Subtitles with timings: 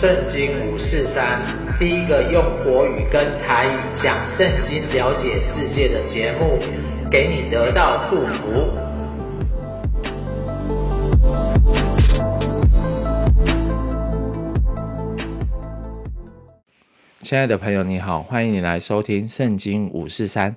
[0.00, 1.40] 圣经五四三，
[1.78, 6.58] 第一个用国语跟台语讲圣经、了解世界的节目，
[7.08, 8.70] 给你得到祝福。
[17.20, 20.56] 亲爱的朋友，你好，欢迎你来收听圣经五四三。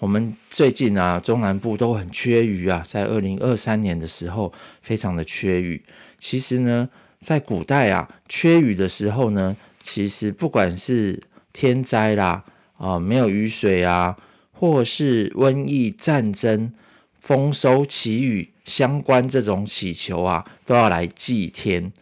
[0.00, 5.84] 我们最近啊，中南部都很缺雨啊，在二零二三年的时候，非常的缺雨。
[6.18, 6.88] 其实呢，
[7.22, 11.22] 在古代啊，缺雨的时候呢，其实不管是
[11.52, 12.44] 天灾啦，
[12.76, 14.18] 啊，没有雨水啊，
[14.50, 16.74] 或是瘟疫、战争、
[17.20, 21.92] 丰收、祈雨相关这种祈求啊，都要来祭天。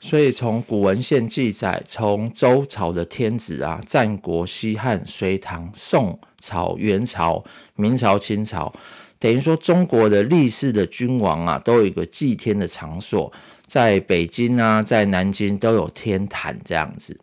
[0.00, 8.74] 所以从古文献记载，从周朝的天子啊，战国、西汉、隋唐、宋朝、元朝、明朝、清朝，
[9.24, 13.32] 等于说中国的历世的君王啊，都有一个祭天的场所。
[13.66, 17.18] 在北京啊，在南京都有天坛这样子。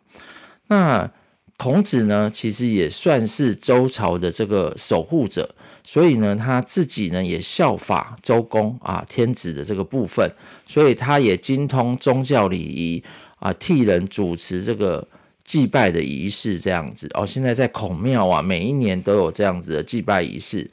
[0.66, 1.12] 那
[1.56, 10.32] 孔子呢，其实也算是周朝的这个守护者，所以呢，他自己呢也效法周公啊，天子的这个部分，
[10.66, 13.04] 所以他也精通宗教礼仪
[13.38, 15.06] 啊，替人主持这个
[15.44, 17.08] 祭拜的仪式这样子。
[17.14, 20.72] 哦，现在在孔庙啊，每一年都有这样子的祭拜仪式。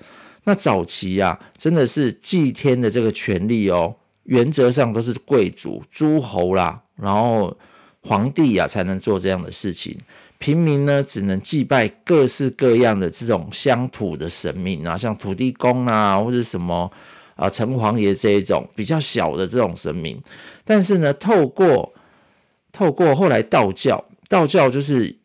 [0.50, 3.98] 那早期啊，真的是祭天的这个权利哦。
[4.24, 7.60] 原则上都是贵族、诸侯啦，然后
[8.02, 10.00] 皇帝啊才能做这样的事情。
[10.40, 16.92] 平民呢，只能祭拜各式各样的这种乡土的神明啊，像土地公啊，或者什么
[17.36, 20.24] 啊城隍爷这一种比较小的这种神明。
[20.66, 21.94] 但是呢，透过
[22.72, 25.20] 透过后来道教，道教就是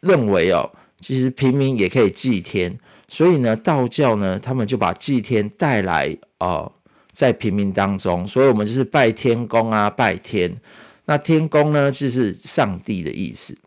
[0.00, 6.72] 认为哦，其实平民也可以祭天，所以呢，道教呢，他们就把祭天带来啊。
[7.12, 10.56] 在平民当中，所以我们就是拜天公啊，拜天。
[11.04, 13.58] 那天公呢，就是上帝的意思。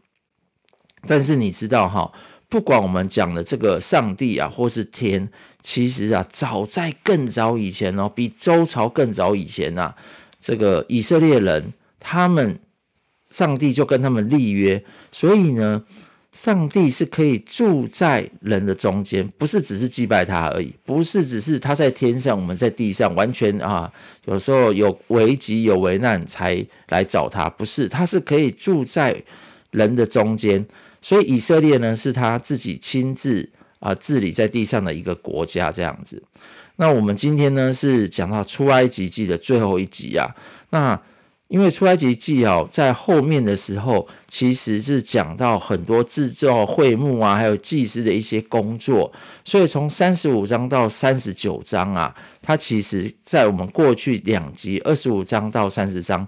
[1.07, 2.13] 但是你知道哈，
[2.49, 5.29] 不管我们讲的这个上帝啊，或是天，
[5.61, 9.97] 其实啊，早在更早以前哦，比周朝更早以前啊，
[10.39, 12.59] 这个以色列人他们，
[13.29, 15.83] 上帝就跟他们立约，所以呢。
[16.33, 23.93] 上帝是可以住在人的中间，不是只是祭拜他而已，不是只是他在天上，我们在地上，完全啊，
[24.25, 29.23] 有时候有危急有危难才来找他，不是，他是可以住在
[29.69, 30.65] 人的中间，
[31.03, 36.23] 所以以色列呢是他自己亲自啊治理在地上的一个国家这样子。
[36.75, 40.35] 那我们今天呢是讲到出埃及记的最后一集啊，
[40.71, 41.01] 那。
[41.53, 49.13] 因为出埃及记哦，在后面的时候，其实是讲到很多制造会幕啊，还有祭司的一些工作，
[49.45, 56.27] 所以从三十五章到三十九章啊，它其实在我们过去两集二十五章到三十章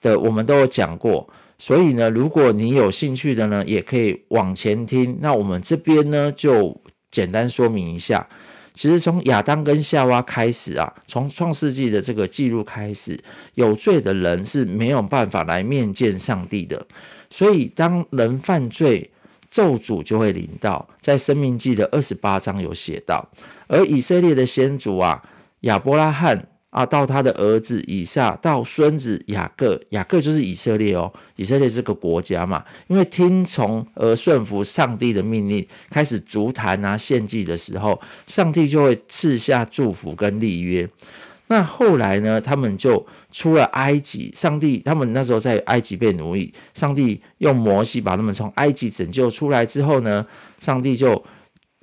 [0.00, 1.28] 的，我们都有讲过。
[1.58, 5.18] 所以呢，如果你有兴趣的呢，也可以往前听。
[5.20, 8.30] 那我们这边呢，就简单说明一下。
[8.82, 13.22] 其实从亚当跟夏娃开始啊，从创世纪的这个记录开始，
[13.54, 16.88] 有罪的人是没有办法来面见上帝的。
[17.30, 19.12] 所以当人犯罪，
[19.52, 23.28] 咒诅就会临到，在生命记的二十八章有写到。
[23.68, 25.22] 而以色列的先祖啊，
[25.60, 26.48] 亚伯拉罕。
[26.72, 40.88] 啊，到他的儿子以撒，到孙子雅各，雅各就是以色列哦，以色列这个国家嘛，因为听从而顺服上帝的命令，开始足坛啊献祭的时候，上帝就会赐下祝福跟立约。
[41.46, 50.26] 那后来呢，他们就出了埃及，上帝他们那时候在埃及被奴役，上帝用摩西把他们从埃及拯救出来之后呢，
[50.58, 51.26] 上帝就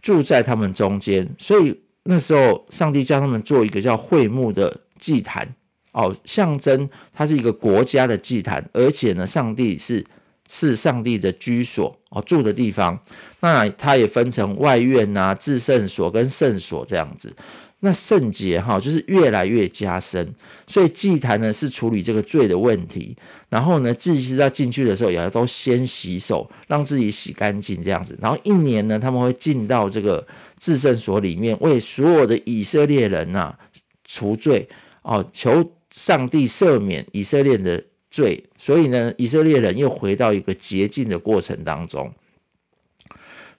[0.01, 1.79] 住在他们中间，所以。
[2.03, 5.55] 那时候，上帝叫他们做一个叫会幕的祭坛，
[5.91, 10.07] 哦，象征它是一个国家的祭坛，而且呢，上帝是
[10.47, 13.01] 是上帝的居所，哦，住的地方。
[13.39, 17.35] 那它也分成外院啊、至圣所跟圣所这样子。
[17.81, 20.33] 那圣洁哈，就是越来越加深，
[20.67, 23.15] 所以祭坛呢是处理这个罪的问题。
[23.47, 28.17] 然后呢，祭司要进去的时候，也要都先洗手，让自己洗干净这样子。
[28.21, 30.27] 然后一年呢，他们会进到这个
[30.59, 33.59] 至圣所里面，为所有的以色列人呐、啊、
[34.05, 34.67] 除罪
[35.01, 38.43] 哦，求上帝赦免以色列的罪。
[38.57, 42.13] 所以呢，以色列人又回到一个洁净的过程当中。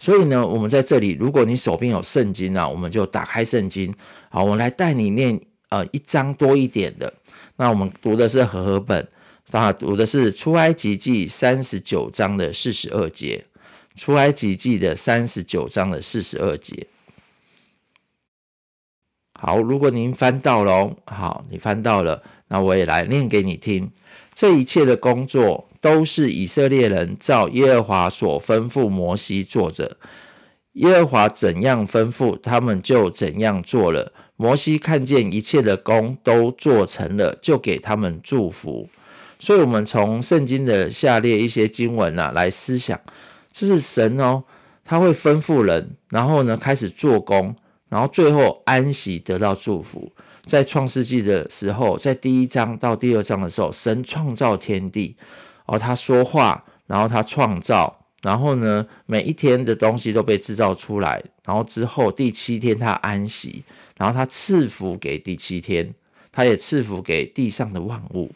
[0.01, 3.95] 所以呢，我们在这里，如果你手边有圣经啊，我们就打开圣经，
[4.31, 7.13] 好，我来带你念呃一章多一点的。
[7.57, 9.09] 那我们读的是和合本，
[9.51, 13.45] 啊，读的是出埃及记三十九章的四十二节，
[13.95, 16.87] 出埃及记的三十九章的四十二节。
[19.39, 23.93] 好，如果您翻到了，好，你翻到了，那我也来念给你听。
[24.41, 29.99] 这一切的工作都是以色列人照耶和华所吩咐摩西做着。
[30.73, 34.15] 耶和华怎样吩咐，他们就怎样做了。
[34.37, 38.89] 摩西看见一切的工都做成了，就给他们祝福。
[39.41, 43.01] 所以，我们从圣经的下列一些经文啊来思想，
[43.53, 44.45] 这是神哦，
[44.87, 47.57] 他会吩咐人，然后呢开始做工，
[47.91, 50.13] 然后最后安息得到祝福。
[50.45, 55.17] 在创世纪的时候，在第一章到第二章的时候，神创造天地，
[55.67, 57.97] 哦，他说话，然后他创造。
[58.23, 63.65] 然后呢，每一天的东西都被制造出来，然后之后第七天他安息，
[63.97, 65.95] 然后他赐福给第七天，
[66.31, 68.33] 他也赐福给地上的万物。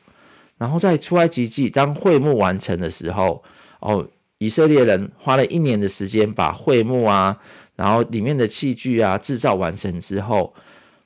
[0.57, 3.45] 然后在出埃及记，当会幕完成的时候，
[3.79, 4.09] 哦，
[4.39, 7.41] 以色列人花了一年的时间把会幕啊，
[7.77, 10.55] 然后里面的器具啊制造完成之后，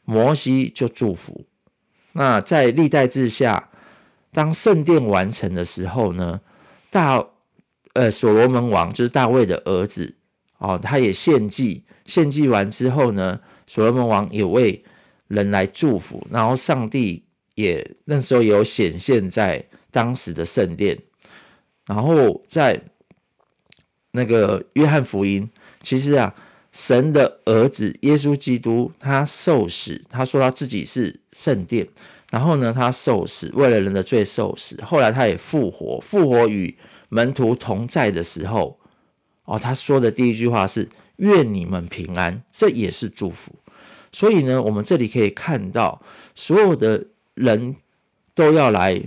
[0.09, 1.47] 摩西就祝福。
[2.13, 3.69] 那在历代志下，
[4.33, 6.41] 当圣殿完成的时候呢，
[6.91, 7.27] 大。
[7.95, 10.15] 呃，所罗门王就是大卫的儿子
[10.59, 14.85] 哦，他也献祭，献祭完之后呢，所罗门王也为
[15.27, 17.25] 人来祝福，然后上帝
[17.57, 21.01] 也那时候有显现在当时的圣殿，
[21.87, 22.83] 然后在
[24.13, 25.51] 那个约翰福音，
[25.81, 26.37] 其实啊，
[26.79, 31.89] 神的儿子耶稣基督他受死，他说他自己是圣殿，
[32.31, 36.79] 然后呢，他受死为了人的罪受死，后来他也复活，复活与
[37.09, 38.79] 门徒同在的时候，
[39.45, 40.89] 哦，他说的第一句话是
[41.19, 43.57] “愿你们平安”，这也是祝福。
[44.13, 46.01] 所以呢，我们这里可以看到，
[46.37, 47.75] 所有的人
[48.37, 49.03] 都要来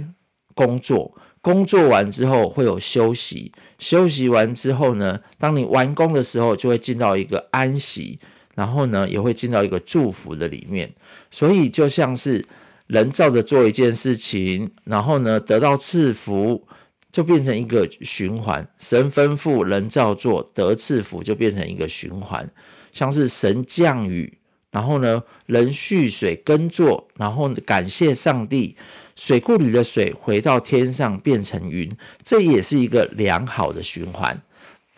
[0.56, 8.20] 工作，工作完之后会有休息，休息完之后呢，当你完工的时候，就会进到一个安息，
[8.56, 10.94] 然后呢，也会进到一个祝福的里面。
[11.32, 12.46] 所以就像是
[12.88, 16.68] 人照着做一件事情，然后呢，得到赐福。
[17.12, 22.52] 就变成一个循环，神吩咐人照做，得赐福，就变成一个循环。
[22.94, 24.38] 像是神降雨，
[24.72, 28.78] 然后呢，人蓄水耕作，然后感谢上帝，
[29.16, 34.42] 水库里的水回到天上变成云，这也是一个良好的循环。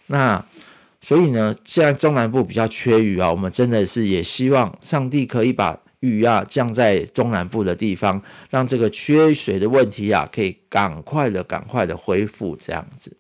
[0.08, 0.46] 那
[1.02, 5.80] 所以呢，现在中南部比较缺雨啊，我们真的是也希望上帝可以把。
[6.04, 13.16] 雨啊，降在中南部的地方，让这个缺水的问题啊，可以赶快的、赶快的恢复这样子。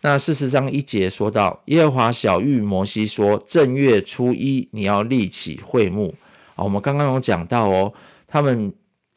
[0.00, 6.14] 那事实上一节说到，耶和华晓諭摩西说，正月初一你要立起会幕。
[6.54, 7.92] 啊，我们刚刚有讲到哦，
[8.28, 8.72] 他们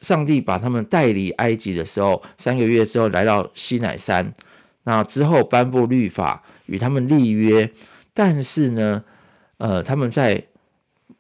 [0.08, 4.36] 上帝把他们带离埃及的时候，三个月之后来到西乃山，
[4.84, 7.74] 那之后颁布律法，与他们立约，
[8.14, 9.04] 但是呢，
[9.58, 10.46] 呃，他们在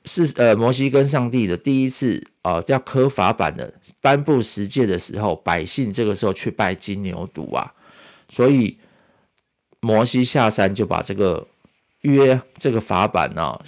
[0.05, 7.73] 是呃，摩西跟上帝的第一次啊、呃，要刻法版的颁布十诫的时候，百姓这个时候去拜金牛犊啊，
[8.29, 8.77] 所以
[9.81, 11.49] 摩西下山就把这个
[11.99, 13.61] 约这个法版呢、啊、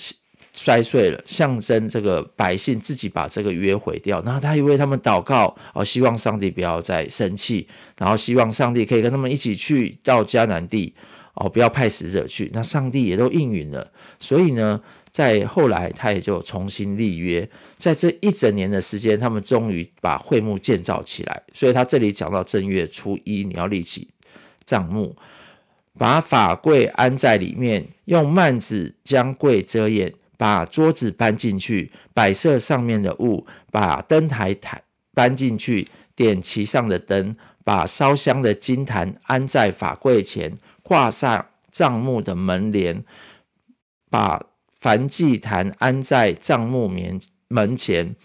[0.70, 4.22] 摔碎了，象征这个百姓自己把这个约毁掉。
[4.22, 7.68] 然后他也为他们祷告，哦，希望上帝不要再生气，
[7.98, 10.94] 然后希望上帝可以跟他们一起去到迦南地，
[11.34, 12.52] 哦，不要派使者去。
[12.54, 14.82] 那上帝也都应允了，所以呢。
[15.12, 21.42] 在后来，他也就重新立约，在这一整年的时间，他们终于把会幕建造起来。
[21.56, 24.10] 所以他这里讲到正月初一，你要立起
[24.66, 25.18] 帐幕，
[25.98, 43.04] 把法柜安在里面，用幔子将柜遮掩，把桌子搬进去，摆设上面的物，把灯台台搬进去，点其上的灯，把烧香的金坛安在法柜前，挂上帐幕的门帘，
[44.10, 44.46] 把
[44.80, 47.20] 梵祭坛安在帐幕门
[47.50, 48.16] 门前，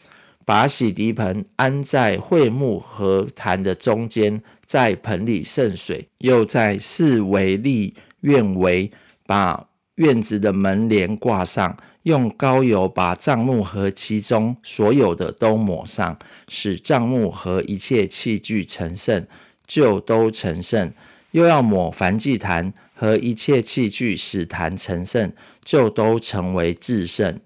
[0.44, 8.92] 把洗涤盆安在桧木和坛的中间，在盆里盛水，又在四围立院围，
[9.26, 9.66] 把
[9.96, 16.18] 院子的门帘挂上，用膏油把帐幕和其中所有的都抹上，
[16.50, 19.26] 使帐幕和一切器具成圣，
[19.66, 20.92] 就都成圣。
[21.30, 25.32] 又要抹燔祭坛和一切器具，使坛成圣，
[25.64, 27.40] 就都成为至圣。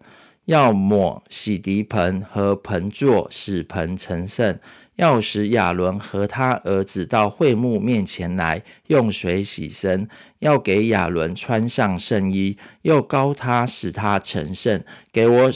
[0.44, 4.58] 要抹洗涤盆和盆座，使盆成圣。
[4.98, 10.08] 要使亚伦和他儿子到会幕面前来，用水洗身。
[10.40, 14.82] 要给亚伦穿上圣衣，又高他，使他成圣。
[15.12, 15.52] 给我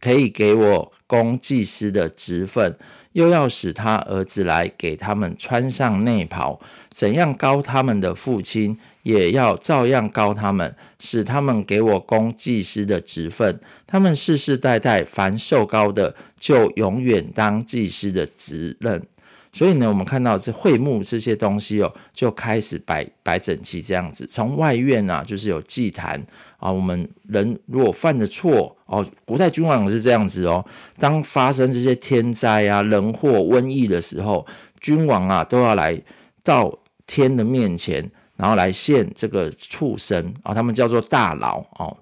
[0.00, 2.78] 可以给我供祭司的职分。
[3.14, 13.60] 又要使他儿子来给他们穿上内袍，怎样膏他们的父亲，也要照样膏他们，使他们给我供祭司的职分。
[13.86, 19.06] 他们世世代代凡受膏的，就永远当祭司的职任。
[19.52, 24.26] 所以呢，我们看到这会幕这些东西哦，就开始摆摆整齐这样子。
[24.28, 26.26] 从外院啊，就是有祭坛
[26.64, 30.64] 啊，我们人如果犯了错哦，古代君王是这样子哦，
[30.98, 34.46] 当发生这些天灾啊、人祸、瘟疫的时候，
[34.80, 36.02] 君王啊都要来
[36.42, 41.98] 到天的面前，然后来献这个畜生啊，他们叫做大牢哦，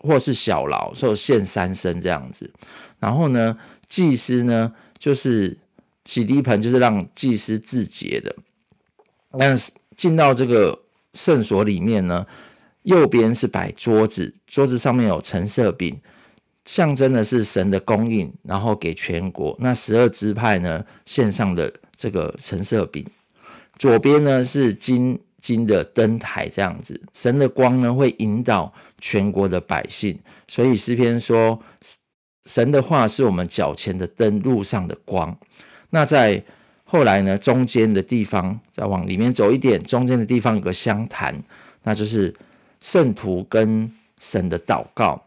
[0.00, 2.52] 或是小劳，就献三牲这样子。
[2.98, 3.58] 然后呢，
[3.88, 5.58] 祭司呢就是。
[6.06, 8.36] 洗涤盆就是让祭司自洁的，
[9.38, 10.82] 但是进到这个
[11.14, 12.26] 圣所里面呢，
[12.84, 16.02] 右边是摆桌子，桌子上面有橙色饼，
[16.66, 19.56] 象征的是神的供应，然后给全国。
[19.58, 23.06] 那十二支派呢献上的这个橙色饼，
[23.78, 31.62] 左边呢是金金的灯台这样子，神的光呢会引导全国的百姓，所以诗篇说，
[32.44, 35.38] 神的话是我们脚前的灯，路上的光。
[35.88, 36.44] 那在
[36.84, 41.44] 后来呢，中间的地方再往里面走一点，中间的地方有个香坛，
[41.82, 42.36] 那就是
[42.84, 45.24] 圣徒跟神的祷告。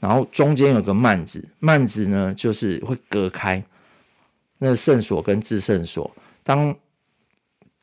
[0.00, 3.64] 然后中间有个幔子，幔子呢就是会隔开
[4.58, 6.16] 那圣所跟至圣所。
[6.44, 6.76] 当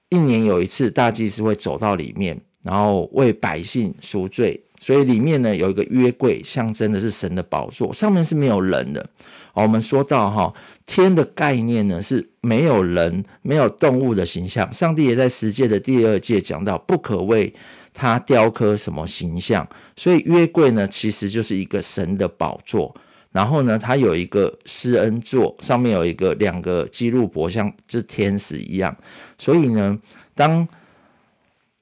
[0.09, 4.63] 一年有一次，大祭司会走到里面，然后为百姓赎罪。
[4.79, 9.11] 所以里面呢有一个约柜，象征的是神的宝座，上面是没有人的。
[9.53, 10.53] 我们说到哈，
[10.87, 14.73] 天的概念呢是没有人、没有动物的形象。
[14.73, 17.53] 上帝也在十诫的第二诫讲到，不可为
[17.93, 19.69] 他雕刻什么形象。
[19.95, 22.95] 所以约柜呢其实就是一个神的宝座，
[23.31, 28.97] 然后呢它有一个施恩座，上面有一个两个基路伯，像是天使一样。
[29.37, 29.99] 所以呢，
[30.35, 30.67] 当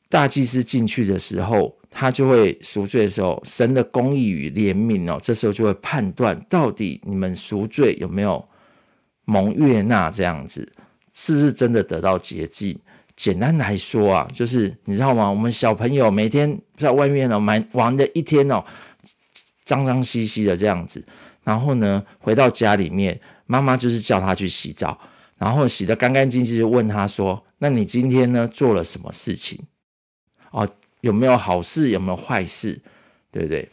[0.09, 8.47] 大祭司进去的时候，他就会赎罪的时候，神的公义与怜悯哦，这时候就会判断到底你们赎罪有没有
[9.25, 10.73] 蒙悦纳这样子，
[11.13, 12.79] 是不是真的得到洁净？
[13.19, 15.29] 简单来说啊，就是你知道吗？
[15.29, 18.63] 我们小朋友每天在外面哦，玩玩的一天哦，
[19.65, 21.05] 脏脏兮兮的这样子，
[21.43, 25.01] 然后呢，回到家里面，妈妈就是叫他去洗澡，
[25.37, 29.65] 然后洗得干干净净，就问他说：“那你今天呢做了什么事情？”
[30.51, 30.69] 哦，
[31.01, 31.89] 有没有好事？
[31.89, 32.81] 有没有坏事？
[33.33, 33.67] 对不对？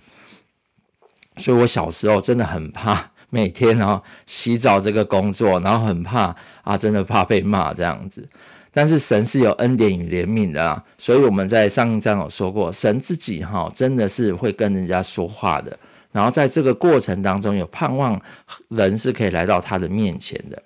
[1.36, 8.28] 所以我小时候真的很怕每天哦洗澡这个工作，然后很怕啊，真的怕被骂这样子。
[8.76, 15.78] 但是神是有恩典与怜悯的啦，所以我们在上一章有说过，神自己哈真的是会跟人家说话的。
[16.12, 18.21] 然后在这个过程当中，有盼望
[18.68, 20.62] 人是可以来到他的面前的。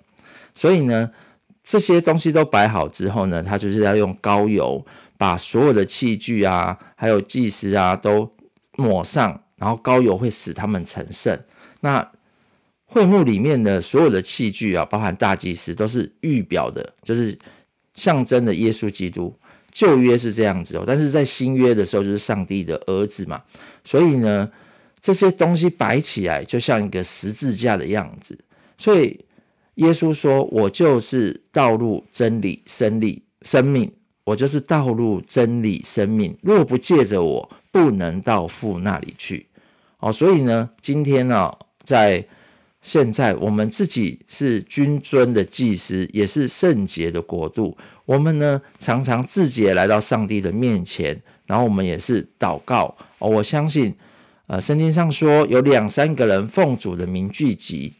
[0.55, 1.11] 所以呢，
[1.63, 4.85] 这些东西都摆好之后呢，他就是要用膏油。
[5.17, 8.33] 把所有的器具啊，还有祭司啊都
[8.75, 11.41] 抹上，然后膏油会使他们成圣。
[11.79, 12.11] 那
[12.87, 17.37] 会幕里面的所有的器具啊，包含大祭司，都是预表的，就是
[17.93, 19.35] 象征的耶稣基督。
[19.71, 23.43] 旧约是这样子哦，但是在新约的时候就是上帝的儿子嘛。
[23.85, 24.51] 所以呢，
[25.01, 28.39] 这些东西摆起来就像一个十字架的样子。
[28.77, 29.25] 所以
[29.75, 33.93] 耶稣说：“我就是道路、真理、生理、生命。”
[34.23, 36.37] 我就是道路、真理、生命。
[36.43, 39.47] 若不借着我，不能到父那里去。
[39.97, 42.27] 哦，所以呢，今天呢、啊，在
[42.81, 47.77] 现在我们自己是君尊的祭司，也是圣洁的国度。
[48.05, 52.97] 我们呢，常常自己也来到上帝的面前，然后我们也是祷告。
[53.19, 53.95] 哦，我相信，
[54.47, 57.93] 呃，圣经上说有两三个人奉主的名聚集，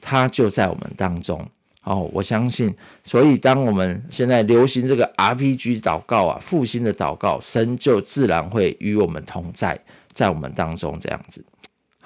[0.00, 1.48] 他就在我们当中。
[1.84, 2.74] 哦，我相信，
[3.04, 9.82] 所以当我们现在流行这个 RPG 祷告啊，复兴的祷告，神就自然会与我们同在，
[10.12, 11.44] 在我们当中这样子。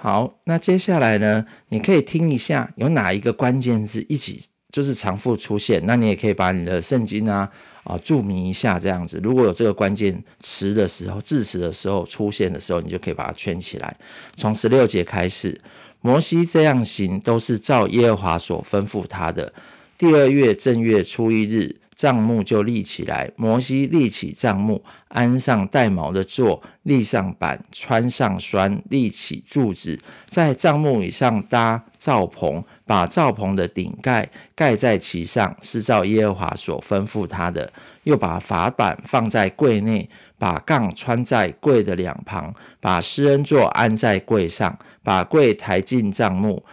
[0.01, 7.51] 好，那接下来呢，你可以听一下有哪一个关键字一起就是重复出现，那你也可以把你的圣经啊
[7.83, 9.21] 啊注明一下这样子。
[9.21, 13.97] 如果有这个关键词的时候，字词的时候出现的时候，你就可以把它圈起来。
[14.37, 15.61] 从十六节开始。
[16.01, 19.53] 摩西这样行，都是照耶和华所吩咐他的。
[19.99, 23.33] 第二月正月初一日，帐幕就立起来。
[23.37, 37.73] 摩西立起帐幕，安上带毛的座，立上板，穿上栓，立起柱子，在帐幕以上搭罩棚，把罩棚的顶盖盖在其上，是照耶和华所吩咐他的。
[38.05, 46.65] 又把法板放在柜内，把杠穿在柜的两旁，把施恩座安在柜上，把柜抬进帐幕，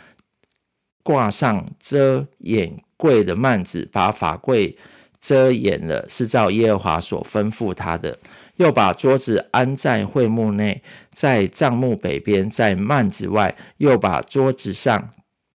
[1.01, 4.77] 挂上遮掩柜的幔子，把法柜
[5.25, 8.19] 遮掩了，是照耶和华所吩咐他的。
[8.57, 13.55] 又把桌子安在会幕内，在帐幕北边，在幔子外。
[13.77, 15.09] 又把桌子上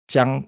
[0.08, 0.46] 将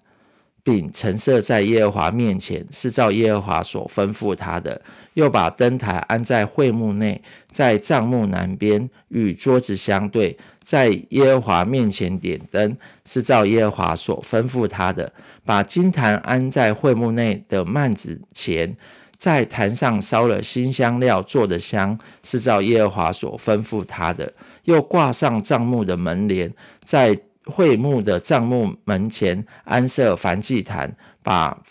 [0.63, 4.81] 饼陈设在耶和华面前，是照耶和华所吩咐他的。
[5.13, 15.13] 又把灯台安在会幕内，在帐幕南边，与桌子相对，在耶和华面前点灯，是照耶和华所吩咐他的。
[15.45, 18.77] 把金坛安在会幕内的幔子前，
[19.21, 24.33] 在坛上烧了新香料做的香，是照耶和华所吩咐他的。
[24.63, 31.61] 又挂上帐幕的门帘，在会幕的帐幕门前安设燔祭坛，把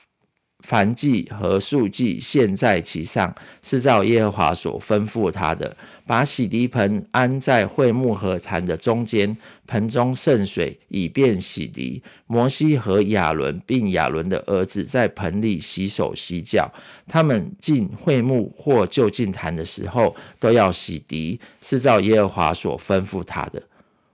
[0.63, 5.77] 凡祭和素祭献在其上，是照耶和华所吩咐他的。
[6.07, 9.37] 把洗涤盆安在会幕和坛的中间，
[9.67, 12.03] 盆中盛水，以便洗涤。
[12.27, 16.73] 摩西和亚伦并亚伦的儿子在盆里洗手洗脚。
[17.07, 23.63] 他们进会幕或就近坛的时候，都要洗涤，是照耶和华所吩咐他的。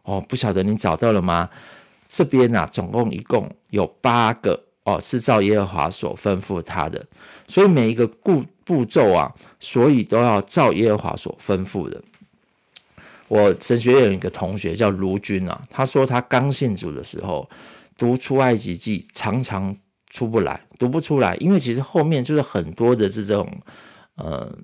[0.02, 1.50] 哦，不晓得你找到了吗？
[2.08, 7.06] 这边啊，总共一共有八个哦，是照耶和华所吩咐他的。
[7.48, 12.04] 所以每一个步步骤啊，所以都要照耶和华所吩咐的。
[13.26, 17.50] 我神学院有一个同学叫卢军啊，他说他刚信主的时候
[17.98, 19.76] 读出埃及记常常
[20.08, 23.62] 出不来，读不出来，因为其实后面就是很多的这种
[24.14, 24.56] 呃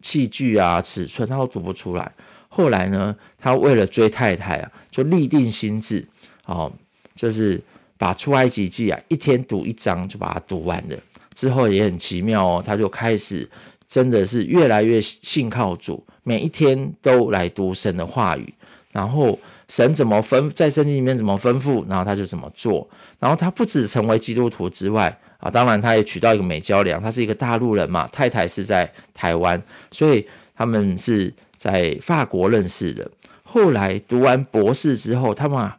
[0.00, 2.14] 器具啊、尺寸，他都读不出来。
[2.48, 6.08] 后来呢，他为了追太太啊，就立定心智，
[6.46, 6.72] 哦，
[7.14, 7.62] 就是
[8.02, 10.96] 把出埃及记啊，一天读一章就把它读完了。
[11.36, 13.48] 之后也很奇妙哦，他就开始
[13.86, 18.54] 真的是越来越信靠主，每一天都来读神的话语，
[18.90, 22.90] 然后神怎么吩在圣经里面怎么吩咐，然后他就怎么做。
[23.20, 31.34] 然后他不止成为基督徒之外啊，当然他也娶到一个美娇娘，他是一个大陆人嘛，太太是在台湾，所以他们是。
[31.62, 33.12] 在法国认识的，
[33.44, 35.70] 后来读完博士之后，他们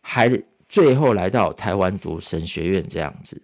[0.00, 3.42] 还最后来到台湾读神学院这样子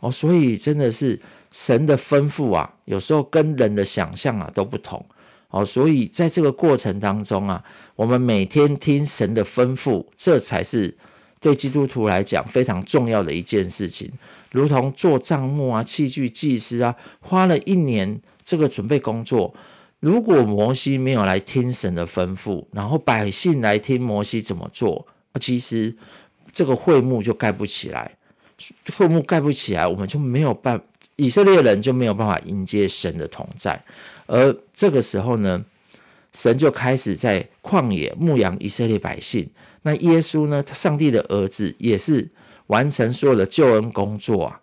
[0.00, 1.20] 哦，所以真的是
[1.52, 5.06] 神的吩咐啊，有时候跟人的想象啊都不同
[5.48, 10.96] 哦，所以在这个过程当中啊，我们每天听神的吩咐，这才是
[11.38, 14.10] 对基督徒来讲非常重要的一件事情，
[14.50, 19.54] 如同做帐目啊、器具、祭司啊，花了一年这个准备工作。
[20.00, 25.06] 如果摩西没有来听神的吩咐，然后百姓来听摩西怎么做，
[25.38, 25.96] 其实
[26.52, 28.16] 这个会幕就盖不起来。
[28.96, 30.82] 会幕盖不起来，我们就没有办，
[31.16, 33.84] 以色列人就没有办法迎接神的同在。
[34.26, 35.64] 而这个时候呢，
[36.32, 39.50] 神就开始在旷野牧养以色列百姓。
[39.82, 42.30] 那耶稣呢，上帝的儿子，也是
[42.68, 44.60] 完成所有的救恩工作啊。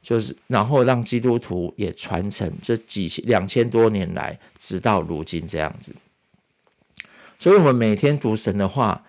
[0.00, 5.96] 就是，然后让基督徒也传承这几两千多年来，直到如今这样子。
[7.38, 9.04] 所以，我们每天读神的话，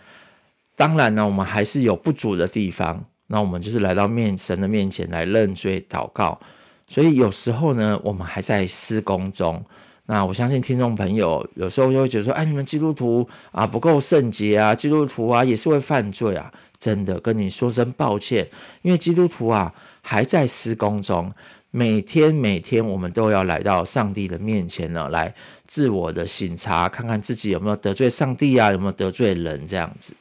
[0.75, 3.05] 当然呢，我们还是有不足的地方。
[3.27, 6.39] 那我们就是来到面神的面前来认罪祷告。
[6.87, 9.65] 所以有时候呢，我们还在施工中。
[10.05, 16.53] 那我相信听众朋友有时候就会觉得说，哎，你们基督徒啊不够圣洁啊，基督徒啊也是会犯罪啊。
[16.77, 18.49] 真的跟你说声抱歉，
[18.81, 19.73] 因为基督徒啊。
[20.07, 21.33] 还在施工中，
[21.71, 25.33] 每天每天我们都要来到上帝的面前呢，来
[25.65, 30.13] 自我的省察，看看自己有没有得罪上帝啊，有没有得罪人这样子。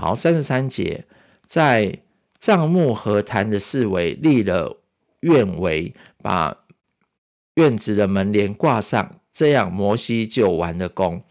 [0.00, 1.06] 好，三十三节，
[1.48, 1.98] 在
[2.38, 4.76] 帐幕和坛的四围立了
[5.18, 6.58] 院围，把
[7.54, 11.24] 院子的门帘挂上，这样摩西就完了工。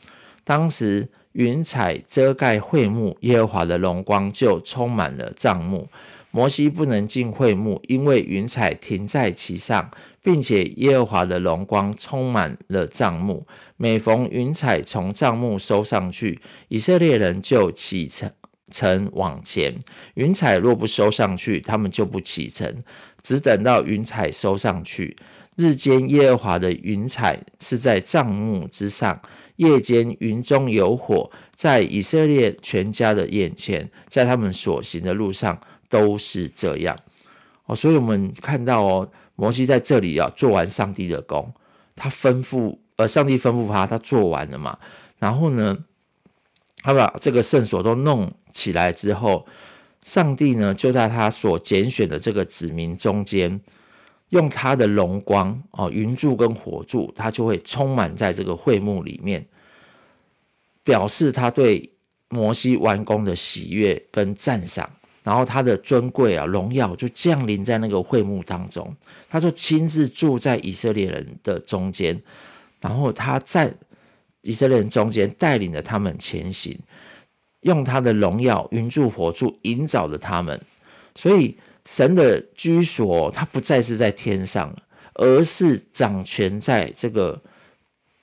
[0.43, 5.87] 当时云彩遮盖会幕，耶和华的荣光就充满了帐幕。
[6.31, 13.47] 摩西不能进会幕，因为云彩停在其上，并且耶和华的荣光充满了帐幕。
[13.77, 18.33] 每逢云彩从帐幕收上去，以色列人就启程
[18.71, 19.81] 程往前；
[20.13, 22.77] 云彩若不收上去，他们就不启程，
[23.21, 25.17] 只等到云彩收上去。
[25.55, 29.21] 日间耶和华的云彩是在帐幕之上，
[29.55, 35.61] 夜间云中有火，在以色列全家的眼前，在他们所行的路上。
[35.89, 36.97] 都是这样。
[37.65, 41.53] 哦，所以我们看到哦，摩西在这里啊做完上帝的工，
[41.95, 44.79] 他吩咐呃，上帝吩咐他，他做完了嘛，
[45.17, 45.85] 然后呢，
[46.83, 49.45] 他把这个圣所都弄起来之后，
[50.03, 53.61] 上帝呢就在他所拣选的这个子民中间，
[54.29, 59.45] 用他的荣光哦，云柱跟火柱，他就会充满在这个会幕里面，
[60.83, 61.93] 表示他对
[62.29, 64.89] 摩西完工的喜悦跟赞赏。
[65.23, 68.95] 然后他的尊贵啊，荣耀就降临在那个会幕当中，
[69.27, 72.23] 他就亲自住在以色列人的中间，
[72.79, 73.75] 然后他在
[74.41, 76.79] 以色列人中间带领着他们前行，
[77.67, 80.61] 用他的荣耀云柱火柱引导着他们。
[81.15, 84.77] 所以神的居所，他不再是在天上，
[85.13, 87.41] 而是掌权在这个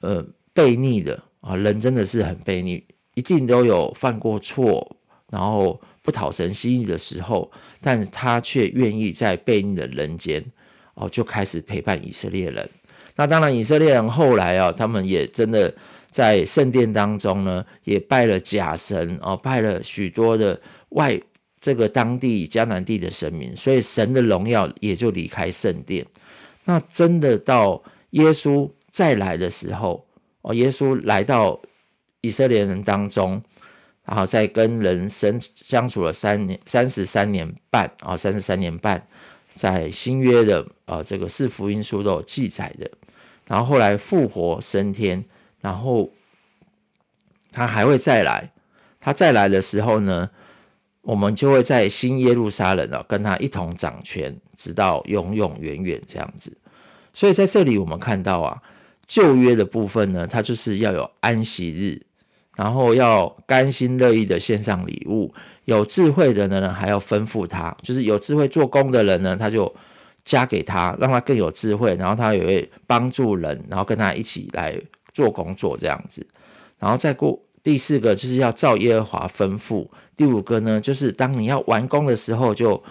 [0.01, 4.97] 呃悖逆的啊，人真的是很悖逆，一定都有犯过错，
[5.31, 7.53] 然后不讨神心意的时候，
[7.83, 10.47] 但他却愿意在悖逆的人间
[10.95, 12.71] 哦，就开始陪伴以色列人。
[13.17, 15.75] 那当然，以色列人后来啊，他们也真的
[16.15, 21.23] 在圣殿当中呢，也拜了假神哦，拜了许多的外
[21.61, 26.07] 这个当地迦南地的神明，所以神的荣耀也就离开圣殿。
[26.65, 30.07] 那真的到耶稣再来的时候，
[30.41, 31.61] 哦，耶稣来到
[32.21, 33.43] 以色列人当中，
[34.05, 39.09] 然后再跟人生相处了三年三十三年半啊，三十三年半。
[39.55, 42.93] 在新约的呃这个四福音书都有记载的，
[43.49, 45.25] 然后后来复活升天，
[45.65, 46.11] 然后
[47.51, 48.51] 他还会再来，
[49.01, 50.29] 他再来的时候呢，
[51.01, 56.59] 我们就会在新耶路撒冷啊跟他一同掌权，直到永永远远这样子。
[57.15, 58.63] 所以在这里我们看到啊，
[59.07, 62.03] 旧约的部分呢，它就是要有安息日。
[62.57, 69.75] 然后要甘心乐意的献上礼物，有智慧的人呢，还要吩咐他，就是有智慧做工的人呢，他就
[70.25, 74.83] 加给他，让他更有智慧，然后他也会帮助人，然后跟他一起来
[75.15, 76.27] 做工作这样子。
[76.79, 82.85] 然后再过第四个就是要照耶和华吩咐，第五个呢就是当你要完工的时候，就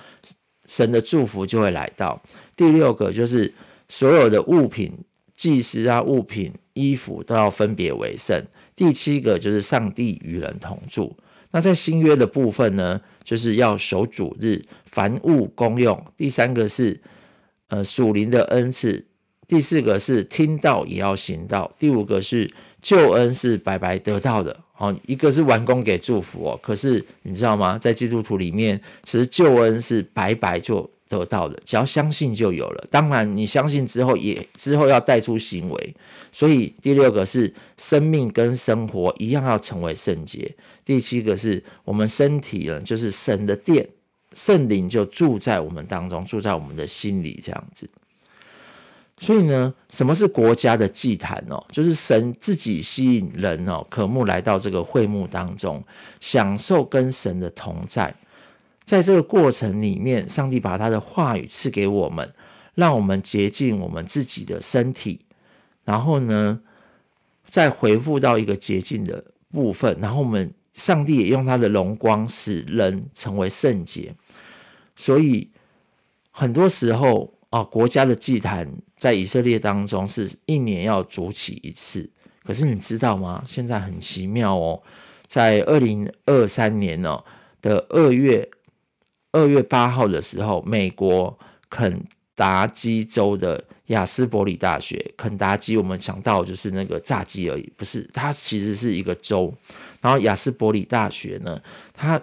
[0.66, 2.24] 神的祝福就会来到。
[2.56, 3.54] 第六个就是
[3.88, 5.04] 所有的物品。
[5.36, 8.46] 祭司啊，物品、衣服都要分别为圣。
[8.76, 11.18] 第七个就是上帝与人同住。
[11.50, 16.06] 那在新约的部分呢，就是要守主日，凡物公用。
[16.18, 17.02] 第三个是
[17.68, 19.08] 呃属灵的恩赐。
[19.48, 21.74] 第四个是听到也要行道。
[21.80, 22.52] 第五个是
[22.82, 24.62] 救恩是白白得到的。
[24.78, 26.60] 哦，一个是完工给祝福哦。
[26.62, 27.78] 可是你知道吗？
[27.78, 30.90] 在基督徒里面，其实救恩是白白就。
[31.10, 32.88] 得到的，只要相信就有了。
[32.90, 35.96] 当然，你相信之后，也之后要带出行为。
[36.32, 40.56] 所以第六个是生命跟生活一样要成为圣洁。
[40.86, 43.90] 第七个是我们身体呢，就是神的殿，
[44.34, 47.92] 圣灵就住在我们当中，住在我们的心里这样子。
[49.20, 51.66] 所以呢，什么是国家的祭坛哦？
[51.72, 55.86] 就是神自己吸引人哦，渴慕来到这个会幕当中，
[56.20, 58.16] 享受跟神的同在。
[58.84, 62.34] 在这个过程里面，上帝把他的话语赐给我们，
[62.76, 65.22] 让我们洁净我们自己的身体，
[65.86, 66.60] 然后呢，
[67.46, 69.24] 再回复到一个洁净的
[69.54, 74.16] 部分，然后我们上帝也用他的荣光使人成为圣洁。
[74.98, 75.52] 所以
[76.32, 82.10] 很多时候啊，国家的祭坛在以色列当中是一年要筑起一次，
[82.44, 83.44] 可是你知道吗？
[83.48, 84.82] 现在很奇妙哦，
[85.28, 87.24] 在二零二三年呢
[87.62, 88.50] 的二月。
[89.36, 91.40] 二月八号的时候，美国
[91.72, 99.56] 肯达基州的亚斯伯里大学，肯达基我们想到就是那个炸鸡而已，不是，它其实是一个州。
[100.02, 101.64] 然后亚斯伯里大学呢，
[101.96, 102.22] 它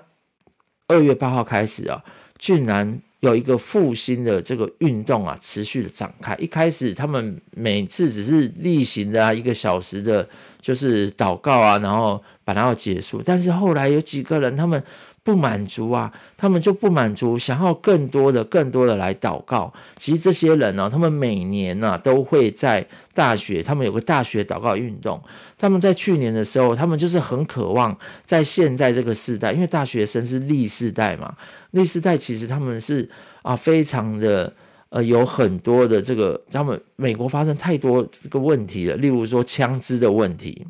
[0.87, 2.05] 二月八号开始啊，
[2.39, 6.35] 竟然有一个复兴的这个运动啊，持续的展开。
[6.37, 10.29] 一开始他们每次只是例行的啊，一个小时的，
[10.61, 13.23] 就是祷告啊，然后把它要结束。
[13.25, 14.83] 但是后来有几个人他们。
[15.23, 19.75] 不满足啊，他们就不满足，想要更多的、更多的来祷告。
[19.97, 25.23] 其实这些人呢、啊，他们每年呢、啊、都会在大学，他们有个大学祷告运动。
[25.59, 31.37] 他们在去年的时候，他们就是很渴望在现在这个时代，因为大学生是 Z 世代嘛
[31.73, 33.11] ，Z 世代其实他们是
[33.43, 34.55] 啊非常的
[34.89, 40.67] 呃有很多的这个，他们美国发生太多这个问题了，例如说枪支的问题，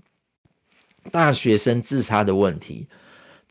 [1.12, 2.88] 大学生自杀的问题。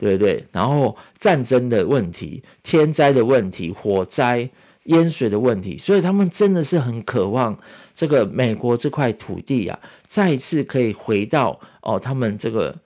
[0.00, 0.46] 对不对？
[0.50, 4.48] 然后战争的问题、天灾的问题、火灾、
[4.84, 7.58] 淹水的问题，所以他们真的是很渴望
[7.94, 12.78] 这个美国这块土地啊，再一次可以回到哦，他们这个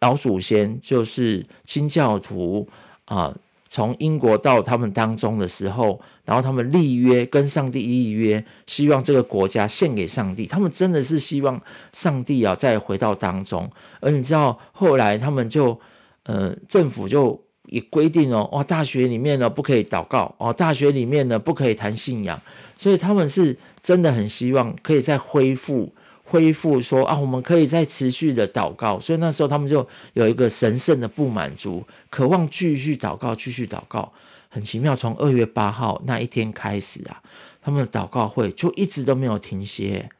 [0.00, 2.68] 老祖先就是清教徒
[3.04, 3.36] 啊，
[3.68, 10.46] 从英国到他们当中的时候，然后他们立约跟上帝立约，希望这个国家献给上帝。
[10.46, 11.60] 他们真的是希望
[11.92, 15.80] 上帝啊再回到当中，而你知道后来他们就。
[16.22, 22.42] 呃，政府就也规定哦，哦，大学里面呢不可以祷告哦，大学里面呢不可以谈信仰，
[22.78, 34.12] 所以他们是真的很希望可以再恢复，恢复说啊，我们可以再持续的祷告，所以那时候他们就有一个神圣的不满足，渴望继续祷告，继续祷告，
[34.48, 37.22] 很奇妙，从二月八号那一天开始啊，
[37.62, 40.10] 他们的祷告会就一直都没有停歇，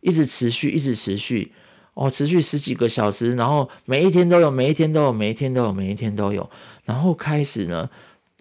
[0.00, 1.52] 一直持续，一直持续。
[1.94, 6.50] 哦，持续十几个小时，然后每一天都有，每一天都有，每一天都有，每一天都有。
[6.84, 7.88] 然后开始呢，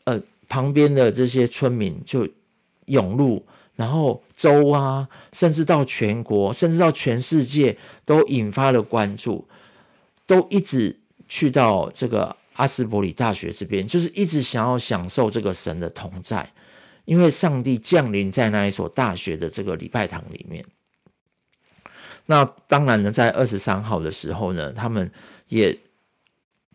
[0.04, 2.30] 呃旁边的这些村民就
[2.86, 9.48] 涌入，然后州啊，甚至到全国，甚至到全世界都引发了关注，
[10.26, 16.52] 都一直去到这个阿斯伯里大学这边，就是一直想要享受这个神的同在，
[17.06, 20.66] 因为上帝降临在那一所大学的这个礼拜堂里面。
[22.26, 25.12] 那当然呢，在二十三号的时候呢，他们
[25.50, 25.80] 也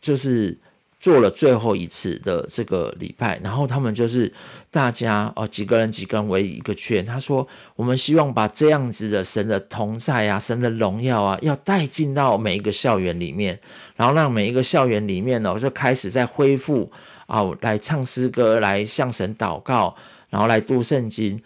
[0.01, 0.59] 就是
[1.01, 4.35] 做了最后一次的这个礼拜，然后他们就是
[4.71, 13.61] 大家哦几个人几个人围一个圈，他说我们希望把这样子的神的同在啊，神的荣耀啊，要带进到每一个校园里面，
[13.97, 16.93] 然后让每一个校园里面呢、哦、就开始在恢复
[17.27, 19.97] 啊、哦，来唱诗歌，来向神祷告，
[20.29, 21.43] 然后来读圣经，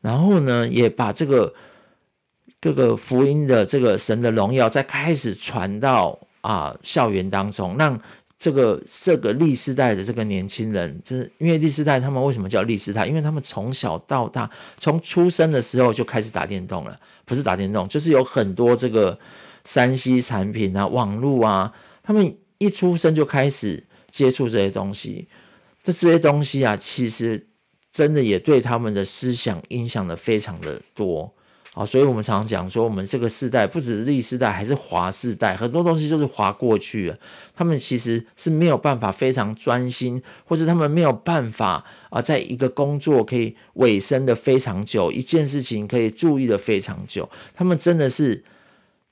[0.00, 1.52] 然后呢也把这个。
[2.62, 8.00] 各个福音的这个神的荣耀在开始传到啊校园当中，让
[8.38, 13.08] 这个这个历世代的这个年轻人，就是因为历世代他们为什么叫历世代？
[13.08, 19.18] 因为他们从小到大，从出生的时候就开始打电动了，不是打电动，就是有很多这个
[19.64, 25.26] 三 C 产品啊、网络啊，他们一出生就开始接触这些东西，
[25.82, 27.48] 这这些东西啊，其实
[27.90, 31.34] 真的也对他们的思想影响的非常的多。
[31.74, 37.18] 好，所以我们常常讲说，我们这个世代不只是历世代，还是滑世代，很多东西就是滑过去了。
[37.56, 47.30] 他们其实是没有办法非常专心，或是他们没有办法啊，在一个工作可以尾声的非常久，一件事情可以注意的非常久。
[47.54, 48.44] 他们真的是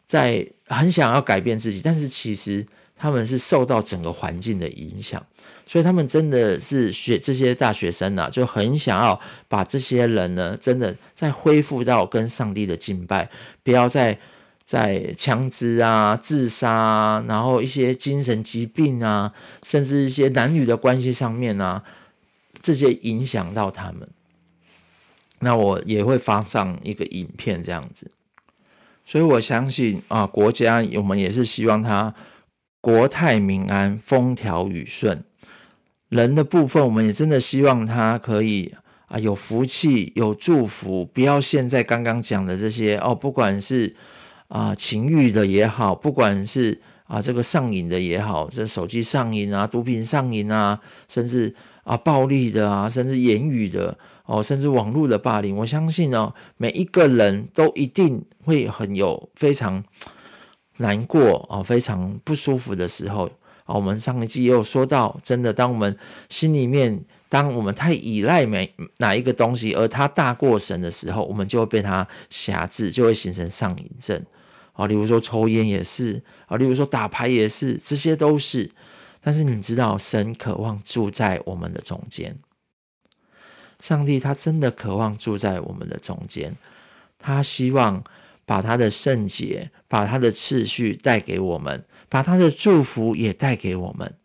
[0.07, 2.67] 在很想要改变自己，但是其实
[3.01, 5.27] 他们是受到整个环境的影响。
[5.67, 13.31] 所以他们真的是学这些大学生啊，就很想要把这些人呢，真的再恢复到跟上帝的敬拜，
[13.63, 14.19] 不要再
[14.65, 19.33] 在枪支啊、自杀啊，然后一些精神疾病啊，
[19.63, 21.85] 甚至一些男女的关系上面啊，
[22.63, 24.09] 这些影响到他们。
[25.39, 28.11] 那我也会发上一个影片这样子，
[29.07, 32.15] 所以我相信啊，国家我们也是希望他
[32.81, 35.25] 国泰民安、风调雨顺。
[36.09, 38.75] 人的部分，我们也真的希望他可以
[39.07, 43.95] 啊有福气、有祝福，不要现在刚刚讲的这些哦，不管是
[44.49, 59.85] 啊情欲的也好，不管是啊这个上瘾的也好，这手机上瘾啊、毒品上瘾啊，甚至啊暴力的啊，甚至言语的哦，甚至网络的霸凌，我相信哦，每一个人都一定会很有非常
[60.81, 63.33] 难过啊、哦，非常不舒服的时候
[63.67, 63.75] 啊。
[63.75, 65.99] 我们上一季也有说到，真的，当我们
[66.31, 74.25] 心里面，当我们太依赖每哪一个东西，而它大过神的时候，我们就会被它辖制，就会形成上瘾症。
[74.73, 78.71] 啊，例如说抽烟也是，啊，例如说打牌也是，这些都是。
[79.21, 82.39] 但是你知道，神渴望住在我们的中间，
[83.81, 86.57] 上帝他真的渴望住在我们的中间，
[87.19, 88.05] 他希望。
[88.51, 94.17] 把他的圣洁，把他的次序带给我们，把他的祝福也带给我们。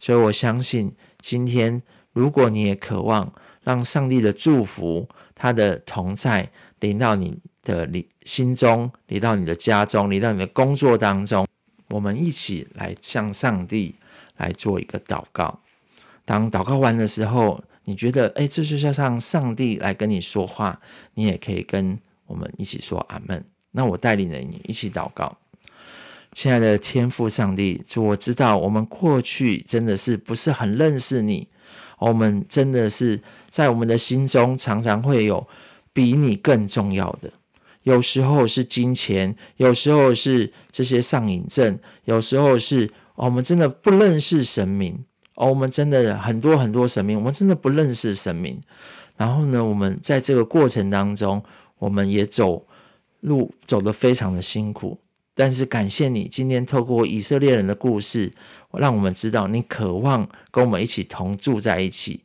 [0.00, 1.82] 所以我相信，今天
[2.14, 11.46] 如果你也渴望让上帝的祝福、他的同在临到你的里心中，临到你的家中，临到你的工作当中，
[11.90, 13.96] 我们一起来向上帝
[14.38, 15.60] 来做一个祷告。
[16.24, 20.80] 当祷告完的时候，你觉得，哎，这就是像上帝来跟你说话，
[21.12, 23.44] 你也可以跟我们一起说阿门。
[23.76, 25.36] 那我带领着你一起祷告，
[26.30, 31.48] 亲爱的天父上帝，主，我知道我们过去真的是不是很认识你，
[31.98, 35.48] 我们真的是在我们的心中常常会有
[35.92, 37.32] 比你更重要的，
[37.82, 48.60] 有时候是金钱，有时候是这些上瘾症，有时候是我们真的不认识神明，哦，我们真的很多很多神明，我们真的不认识神明，
[49.16, 51.42] 然后呢，我们在这个过程当中，
[51.78, 52.68] 我们也走。
[53.24, 54.98] 路走得非常的辛苦，
[55.34, 58.34] 但是感谢你今天透过以色列人的故事，
[58.70, 62.20] 让我们知道你渴望跟我们一起同住在一起。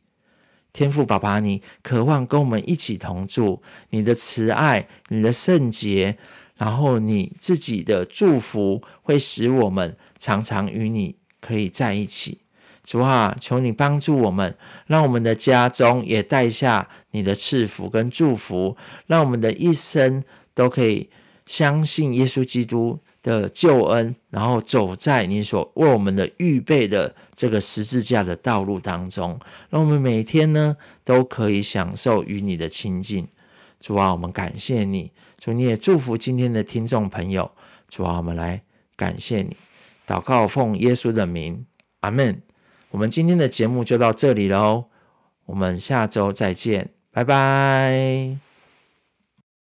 [0.74, 6.18] 天父爸爸，你渴望跟我们一起同住，你的慈爱、你的圣洁，
[6.58, 12.40] 然后你自己的祝福，会使我们常常与你可以在一起。
[12.84, 20.24] 主啊，求你帮助我们，让我们的家中也带下你的赐福跟祝福，让我们的一生。
[20.54, 21.10] 都可以
[21.46, 33.28] 相信耶稣基督的救恩，然后走在你所为我们的预备的这个十字架的道路当中，让我们每天呢都可以享受与你的亲近。
[33.80, 37.50] 主啊，我们感谢你，主你也祝福今天的听众朋友。
[37.88, 38.62] 主啊，我们来
[38.96, 39.56] 感谢你，
[40.06, 41.66] 祷告奉耶稣的名，
[42.00, 42.42] 阿门。
[42.90, 44.84] 我们今天的节目就到这里喽，
[45.46, 48.49] 我们下周再见，拜拜。